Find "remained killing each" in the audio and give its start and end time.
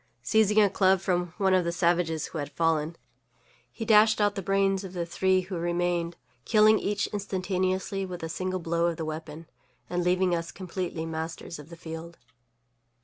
5.59-7.05